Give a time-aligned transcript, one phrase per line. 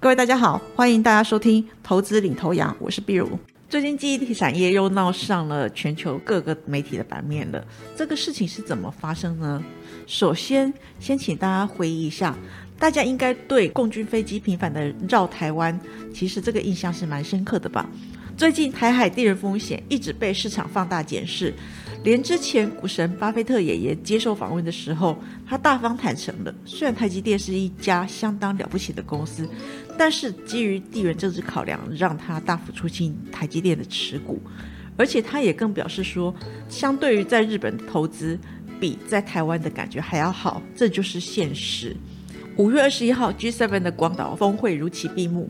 [0.00, 3.36] 各位大家好，欢迎大家收听《投资领头羊》，我是碧如。
[3.68, 7.66] 最近记忆体产业又闹上了全球各个媒体的版面了，
[7.96, 9.60] 这个事情是怎么发生呢？
[10.06, 12.32] 首先，先请大家回忆一下，
[12.78, 15.76] 大家应该对共军飞机频繁的绕台湾，
[16.14, 17.84] 其实这个印象是蛮深刻的吧？
[18.36, 21.52] 最近台海地缘风险一直被市场放大检视。
[22.04, 29.48] 连之前股神巴菲特爷爷接受访问的时候，他大方坦诚了，虽然台积电是一家相当了不起的公司，
[29.98, 34.40] 但是基于地缘政治考量，让他大幅出清台积电的持股。
[34.96, 36.34] 而且他也更表示说，
[36.68, 38.38] 相对于在日本投资，
[38.80, 41.94] 比在台湾的感觉还要好，这就是现实。
[42.56, 45.48] 五月二十一号，G7 的广岛峰会如期闭幕，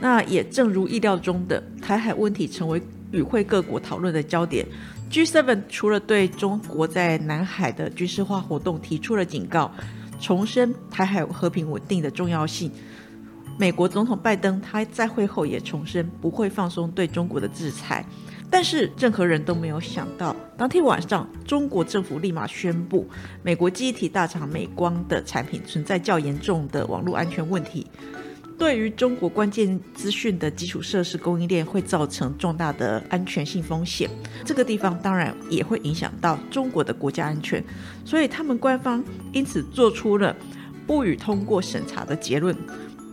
[0.00, 4.66] 那也正如意料中的，台海问题成为与会各国讨论的焦点。
[5.10, 9.70] G7 除了对中国在南海的军事化活动提出了警告，
[10.20, 12.70] 重申台海和平稳定的重要性。
[13.58, 18.04] 美国总统拜登他在会后也重申不会放松对中国的制裁，
[18.50, 23.08] 但是任何人都没有想到，当天晚上中国政府立马宣布，
[23.42, 27.86] 美国机体大厂美光的产品存在较严重的网络安全问题。
[28.58, 34.10] 对于中国关键资讯的基础设施供应链会造成重大的安全性风险，
[34.44, 37.62] 这个地方当然也会影响到中国的国家安全，
[38.04, 40.34] 所以他们官方因此做出了
[40.88, 42.54] 不予通过审查的结论。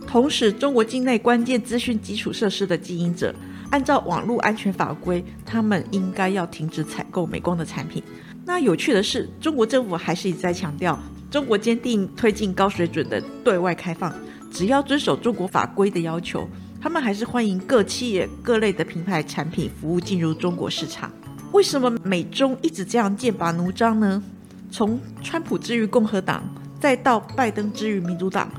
[0.04, 3.34] 同时，中国境内关键资讯基础设施的经营者，
[3.70, 8.02] 按照网络安全法规，他们应该要停止采购美光的产品。
[8.44, 10.98] 那有趣的是，中国政府还是一再强调，
[11.30, 14.12] 中国坚定推进高水准的对外开放。
[14.56, 16.48] 只要遵守中国法规的要求，
[16.80, 21.12] 他们还是欢迎各企业、各类的品牌产品服务进入中国市场。
[21.52, 24.22] 为什么美中一直这样剑拔弩张呢？
[24.70, 26.42] 从川普之于共和党，
[26.80, 28.50] 再到拜登之于民主党，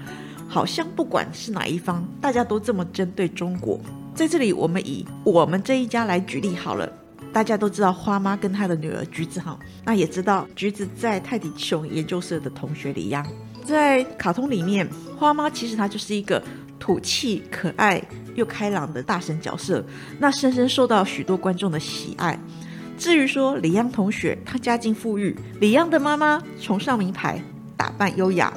[0.47, 3.80] 好像不管是哪一方，大家都这么针对中国。
[4.13, 6.88] 在这里，我们以我们这一家来举例好了。
[7.34, 13.25] 大家都知道花妈跟她的女儿橘子哈，那也知道橘子在泰迪熊研究社的同学李央。
[13.68, 16.42] 在卡通里面，花妈其实她就是一个
[16.80, 18.02] 土气、可爱
[18.36, 19.86] 又开朗的大神角色，
[20.20, 22.40] 那深深受到许多观众的喜爱。
[22.98, 27.40] 至于说李央同学，他家境富裕，李央的妈妈崇尚名牌，
[27.76, 28.52] 打扮优雅。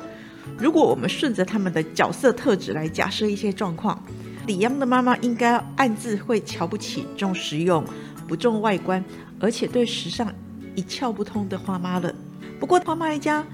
[0.56, 4.00] 如果我们顺着他们的角色特质来假设一些状况，
[4.46, 7.84] 李央的妈妈应该暗自会瞧不起重实用、
[8.28, 9.04] 不重外观，
[9.40, 10.32] 而且对时尚
[10.74, 12.14] 一窍不通的花妈了。
[12.60, 13.44] 不过花妈一家。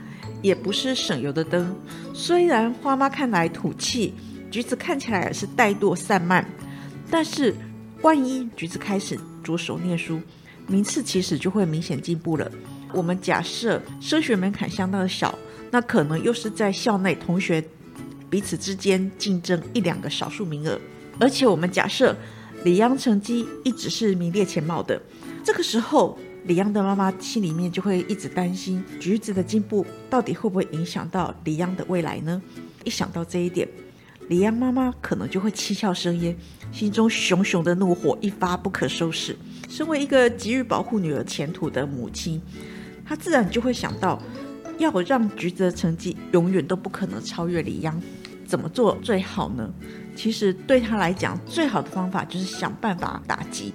[0.43, 1.75] 也不是省油的灯。
[2.15, 4.15] 虽然花妈看来土气，
[4.51, 6.47] 橘子看起来是怠惰散漫，
[7.11, 7.55] 但是
[8.03, 10.21] 万一橘子开始着手念书，
[10.67, 12.51] 名次其实就会明显进步了。
[12.93, 15.37] 我们假设升学门槛相当的小，
[15.71, 17.63] 那可能又是在校内同学
[18.31, 20.79] 彼此之间竞争一两个少数名额。
[21.19, 22.17] 而且我们假设
[22.65, 25.01] 李央成绩一直是名列前茅的，
[25.45, 26.19] 这个时候。
[26.47, 32.41] 李央的妈妈心里面就会一直担心橘子的进步到底会不会影响到李央的未来呢？
[32.85, 33.67] 一想到这一点，
[34.29, 36.37] 李央妈妈可能就会七窍生烟，
[36.71, 39.37] 心中熊熊的怒火一发不可收拾。
[39.69, 42.41] 身为一个急于保护女儿前途的母亲，
[43.05, 44.23] 她自然就会想到，
[44.79, 48.01] 要让橘子的成绩永远都不可能超越李央，
[48.47, 49.69] 怎么做最好呢？
[50.15, 53.73] 其实对她来讲，最好的方法就是想办法打击，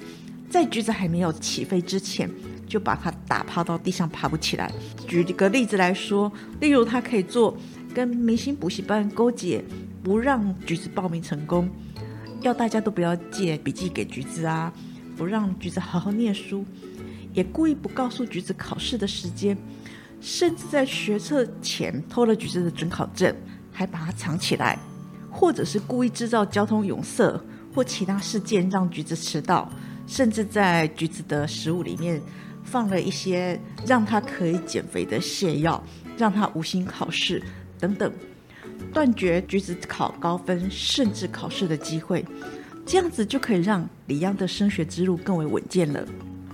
[0.50, 2.30] 在橘子还没有起飞之前。
[2.72, 4.72] 就把他打趴到地上爬不起来。
[5.06, 7.58] 举个例子来说，例如他可以做
[7.94, 9.62] 跟明星补习班勾结，
[10.02, 11.70] 不让橘子报名成功，
[12.40, 14.72] 要大家都不要借笔记给橘子啊，
[15.18, 16.64] 不让橘子好好念书，
[17.34, 19.58] 也故意不告诉橘子考试的时间，
[20.22, 23.36] 甚至在学测前偷了橘子的准考证，
[23.70, 24.80] 还把它藏起来，
[25.30, 27.38] 或者是故意制造交通拥塞
[27.76, 29.70] 或其他事件让橘子迟到，
[30.08, 32.22] 甚至在橘子的食物里面。
[32.64, 35.84] 放了一些让他可以减肥的泻药，
[36.18, 37.42] 让他无心考试
[37.80, 38.12] 等等，
[38.94, 42.26] 断绝橘子考高分甚至考试的机会，
[42.86, 46.06] 这样子就可以让李央的升学之路更为稳健了。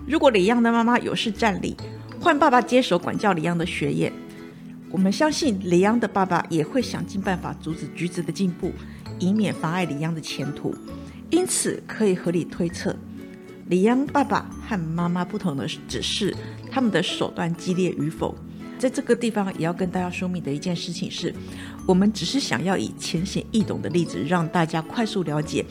[0.08, 1.76] 如果李央的妈妈有事占理，
[2.20, 4.12] 换爸爸接手管教李央的学业，
[4.90, 8.72] 我们相信李央的爸爸也会想尽办法阻止橘子的进步，
[9.20, 10.74] 以免妨碍李央的前途。
[11.30, 12.96] 因此，可以合理推测，
[13.70, 16.34] 李央爸爸和妈妈不同的只是
[16.72, 18.34] 他们的手段激烈与否。
[18.80, 21.34] 在这个地方，也要跟大家说明的一件事情是，
[21.86, 25.66] 我们只是想要以浅显易懂的例子，让大家快速了解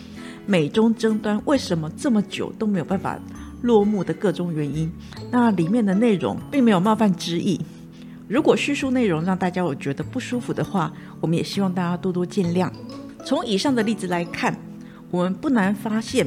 [0.44, 3.18] 美中争端为什么这么久都没有办法
[3.62, 4.90] 落幕的各种原因。
[5.30, 7.58] 那里面的内容并没有冒犯之意。
[8.28, 12.68] 如果叙述内容让大家有觉得不舒服的话，我们也希望大家多多见谅。
[13.24, 14.54] 从以上的例子来看，
[15.12, 16.26] 我们不难发现，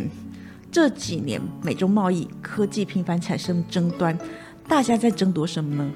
[0.71, 4.17] 这几年美中贸易、科技频繁产生争端，
[4.67, 5.91] 大家在争夺什么呢？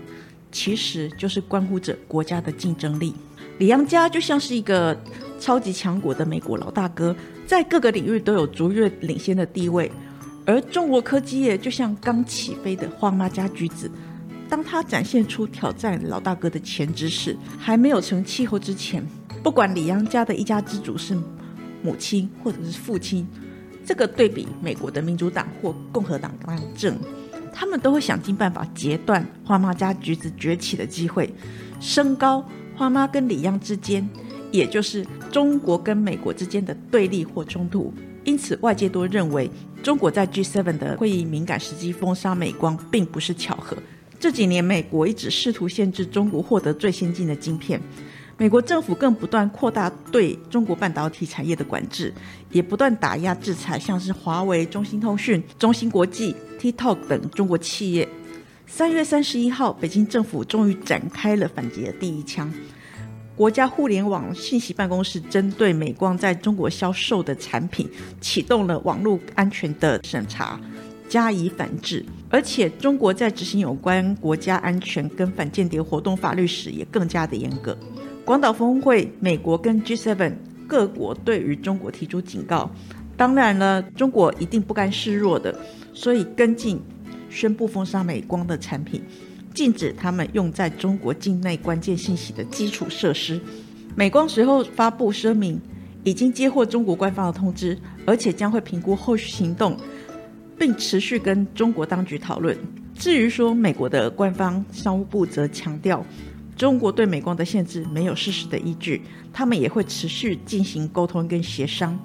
[0.52, 3.14] 其实就是关乎着国家的竞争力。
[3.60, 5.00] 李阳家就像是一个
[5.40, 7.16] 超级强国的美国老大哥，
[7.46, 9.92] 在各个领域都有卓越领先的地位，
[10.46, 13.90] 而中国科技业就像刚起飞的花妈家橘子。
[14.50, 19.04] 当他展现出挑战老大哥的潜知识，还没有成气候之前，
[19.42, 21.16] 不管李阳家的一家之主是
[21.82, 23.28] 母亲或者是父亲，
[23.86, 26.98] 这个对比美国的民主党或共和党当政，
[27.54, 31.34] 他们都会想尽办法截断花妈家橘子崛起的机会，
[31.80, 32.44] 升高
[32.76, 34.08] 花妈跟李央之间，
[34.52, 37.94] 也就是中国跟美国之间的对立或冲突。
[38.24, 39.50] 因此，外界都认为
[39.84, 43.76] 中国在 G7 的会议敏感时机封杀美光，并不是巧合。
[44.18, 47.82] 这几年，美国一直试图限制中国获得最先进的晶片，
[48.38, 52.12] 美国政府更不断扩大对中国半导体产业的管制，
[52.52, 58.08] 也不断打压制裁，像是华为、中兴通讯、中芯国际、TikTok 等中国企业。
[58.66, 62.52] 三月三十一号，北京政府终于展开了反击的第一枪，
[63.36, 67.88] 国家互联网信息办公室针对美光在中国销售的产品，
[68.20, 70.60] 启动了网络安全的审查。
[71.08, 77.78] 加以反制，而且中国在执行有关国家安全跟反间谍活动法律时也更加的严格。
[78.26, 80.34] 广岛峰会，美国跟 G7
[80.66, 82.72] 各国对于中国提出警告，
[83.18, 85.54] 当然了，中国一定不甘示弱的，
[85.94, 86.82] 所以跟进
[87.30, 89.04] 宣布封杀美光的产品，
[89.54, 93.40] 禁止他们用在中国境内关键信息的基础设施。
[93.94, 95.60] 美光随后发布声明，
[96.06, 99.78] 已经接获中国官方的通知，而且将会评估后续行动。
[100.56, 102.56] 并持续跟中国当局讨论。
[102.94, 106.06] 至于说美国的官方商务部则强调，
[106.56, 109.02] 中国对美光的限制没有事实的依据，
[109.34, 112.00] 他们也会持续进行沟通跟协商。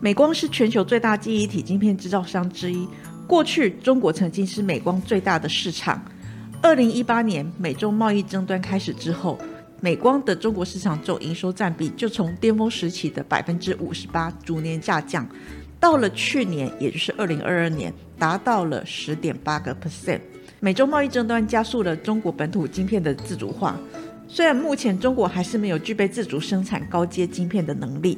[0.00, 2.86] 美光是全球最大记忆体晶片制造商之一，
[3.26, 6.04] 过去中国曾经是美光最大的市场。
[6.60, 9.38] 二零一八年美中贸易争端开始之后，
[9.80, 15.26] 美光的中国市场总营收占比就从巅峰时期的百分之五十八逐年下降。
[15.78, 20.20] 到了去年，也就是二零二二年，达到了十点八个 percent。
[20.64, 23.76] 美洲贸易争端加速了中国本土晶片的自主化。
[24.28, 28.16] 虽然目前中国还是没有具备自主生产高阶晶片的能力，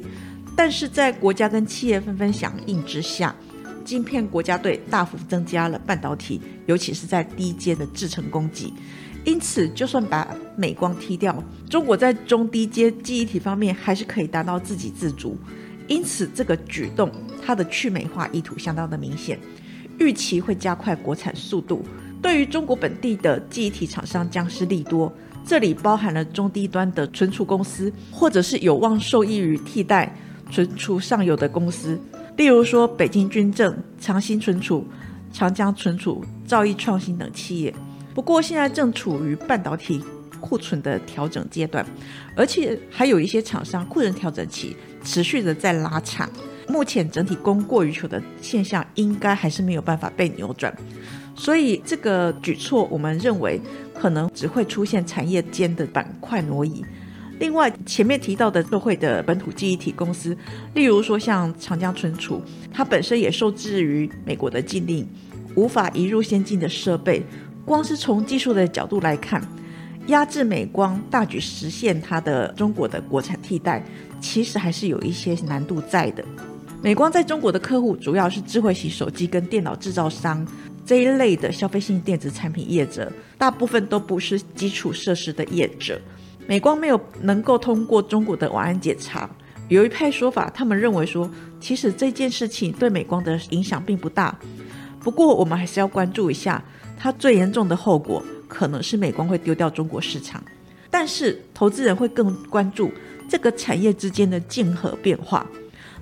[0.55, 3.35] 但是在国家跟企业纷纷响应之下，
[3.83, 8.71] 晶片国家队大幅增加了半导体，尤其是在低阶的制程供给。
[9.23, 15.35] 因此，就算把美光踢掉，中国在中低阶记忆体方面还是可以达到自给自足。
[15.87, 17.11] 因此，这个举动
[17.43, 19.39] 它的去美化意图相当的明显，
[19.97, 21.83] 预期会加快国产速度。
[22.25, 25.13] 对于中国本地的记忆体厂商将是利多，
[25.45, 30.11] 这里包含了中低端的存储公司，或者是有望受益于替代
[30.49, 31.99] 存储上游的公司，
[32.35, 34.83] 例如说北京军政、长兴存储、
[35.31, 37.71] 长江存储、兆易创新等企业。
[38.15, 40.03] 不过，现在正处于半导体
[40.39, 41.85] 库存的调整阶段，
[42.35, 44.75] 而且还有一些厂商库存调整期。
[45.03, 46.27] 持续的在拉长，
[46.67, 50.75] 目前整体供过于求的现象应该还是没有办法被扭转，
[51.35, 53.59] 所以这个举措我们认为
[53.93, 56.83] 可能只会出现产业间的板块挪移。
[57.39, 60.35] 另外，前面提到的社会的本土记忆体公司，
[60.73, 65.05] 例如说像长江存储，它本身也受制于美国的禁令，
[65.55, 67.21] 无法移入先进的设备。
[67.65, 69.45] 光是从技术的角度来看，
[70.07, 73.83] 压制美光大举实现它的中国的国产替代。
[74.21, 76.23] 其实还是有一些难度在的。
[76.81, 80.43] 美光在中国的客户主要是智慧型手机跟电脑制造商
[80.85, 85.99] 这一类的消费性电子产品业者，大部分都不是基础设施的业者。
[86.45, 89.27] 美光没有能够通过中国的网安检查。
[89.67, 91.27] 有一派说法，他们认为说，
[91.59, 94.37] 其实这件事情对美光的影响并不大。
[94.99, 96.63] 不过我们还是要关注一下，
[96.95, 100.43] 它最严重的后果可能是美光会丢掉中国市场。
[100.91, 102.91] 但是投资人会更关注。
[103.27, 105.43] 这个产业之间的竞合变化，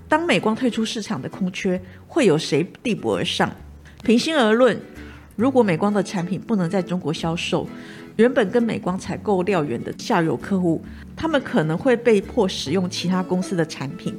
[0.10, 3.50] 当美光退出市场的空缺，会有谁递补而上？
[4.04, 4.78] 平心而论，
[5.38, 7.66] 如果美光的产品不能在中国销售，
[8.18, 10.84] 原本跟美光采购料源的下游客户，
[11.16, 14.14] 他们可能会被迫使用其他公司的产品。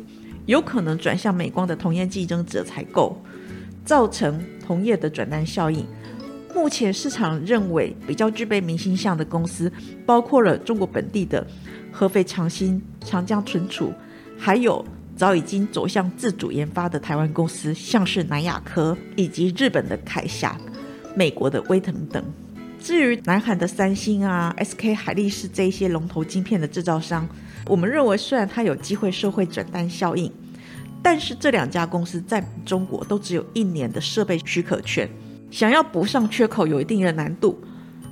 [0.47, 3.23] 有可能转向美光的同业竞争者采购，
[3.85, 5.87] 造成同业的转单效应。
[6.55, 9.71] 目前市场认为比较具备明星相的公司，
[10.07, 11.47] 包括了中国本地的
[11.93, 13.93] 合肥长兴、长江存储，
[14.39, 14.83] 还有
[15.17, 20.59] 早已经走向自主研发的台湾公司，像是南亚科以及日本的凯霞、
[21.15, 22.23] 美国的威腾等。
[22.81, 27.27] 至于南韩的三星啊、SK 海力士这一些龙头晶片的制造商，
[27.67, 30.31] 我们认为虽然它有机会受惠转单效应，
[31.03, 35.09] 但是这两家公司在中国都只有一年的设备许可权，
[35.51, 37.59] 想要补上缺口有一定的难度。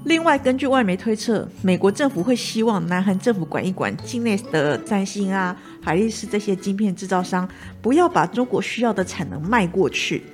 [0.04, 7.49] 另外，根据外媒推测，美国政府会希望南韩政府管一管境内的三星啊、海力士这些晶片制造商，
[7.80, 10.25] 不要把中国需要的产能卖过去。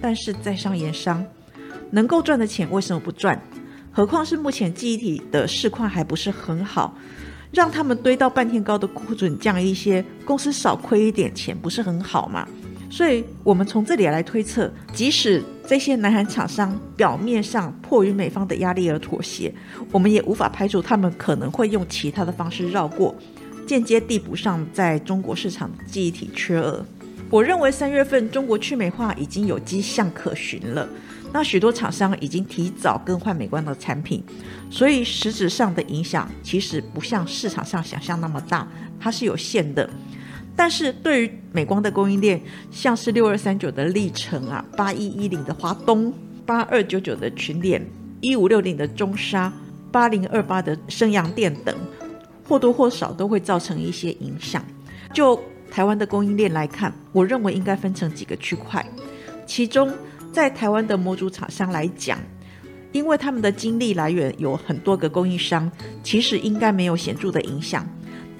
[0.00, 1.24] 但是在商言商，
[1.90, 3.40] 能够赚的钱为什么不赚？
[3.90, 6.96] 何况是目前记忆体的市况还不是很好，
[7.50, 12.46] 让他们堆到半天高的库存降一些，公司少亏一点钱不是很好吗？
[12.90, 19.54] 所以，我们从这里来推测，即使这些南韩厂商表面上迫于美方的压力而妥协，
[19.92, 23.14] 我们也无法排除他们可能会用其他的方式绕过，
[23.64, 26.84] 间接递补上在中国市场记忆体缺额。
[27.30, 30.88] 我认为三月份中国去美化已经有迹象可循了。
[31.32, 34.20] 那许多厂商已经提早更换美光的产品，
[34.68, 38.66] 所以实质上的影响其实不像市场上想象那么大，
[38.98, 39.88] 它是有限的。
[40.56, 42.40] 但是对于美光的供应链，
[42.70, 46.12] 像是六二三九的历程啊，八一一零的华东，
[46.44, 47.84] 八二九九的群联，
[48.20, 49.52] 一五六零的中沙，
[49.90, 51.74] 八零二八的升阳电等，
[52.46, 54.64] 或多或少都会造成一些影响。
[55.12, 55.40] 就
[55.70, 58.84] 台湾的供应链来看，我认为应该分成几个区块，
[59.46, 59.90] 其中。
[60.32, 62.16] 在台湾的模组厂商来讲，
[62.92, 65.68] 因为他们的精力来源有很多个供应商，
[66.04, 67.84] 其实应该没有显著的影响。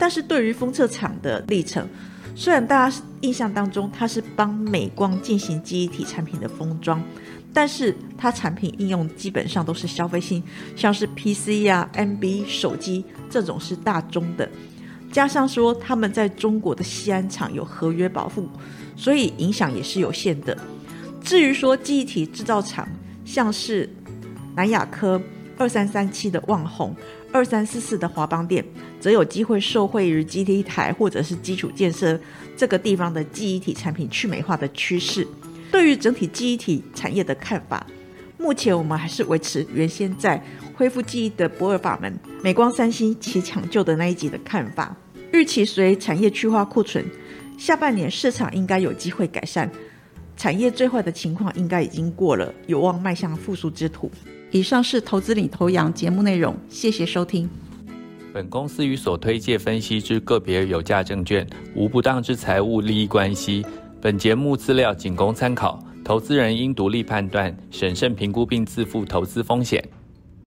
[0.01, 1.87] 但是对于封测厂的历程，
[2.35, 7.01] 虽然大家印象当中它是帮美光进行记忆体产品的封装，
[7.53, 10.43] 但是它产品应用基本上都是消费性，
[10.75, 14.49] 像是 PC 呀、NB 手机这种是大宗的，
[15.13, 18.49] 加上说他们在中国的西安厂有合约保护，
[18.97, 20.57] 所以影响也是有限的。
[21.23, 22.89] 至于说记忆体制造厂，
[23.27, 23.87] 像是
[24.57, 25.21] 南亚科、
[25.61, 26.97] 二三三七的旺宏、
[27.31, 28.65] 二三四四的华邦电，
[28.99, 32.19] 则有机会受惠于基体台或者是基础建设
[32.57, 35.29] 这个地方的记忆体产品去美化的趋势。
[35.71, 37.87] 对于整体记忆体产业的看法，
[38.39, 40.43] 目前我们还是维持原先在
[40.75, 44.97] 恢复记忆的不二法门，美光、三星齐抢救的那一集的看法。
[45.35, 47.05] 预期随产业去化库存，
[47.59, 49.71] 下半年市场应该有机会改善。
[50.39, 54.11] 产业最坏的情况应该已经过了，有望迈向复苏之途。
[54.53, 57.49] 以上是投资领头羊节目内容，谢谢收听。
[58.33, 63.65] 本公司与所推介分析之个别有价证券无不当之财务利益关系。
[64.01, 69.89] 本节目资料仅供参考，投资人应独立判断、审慎评估并自负投资风险。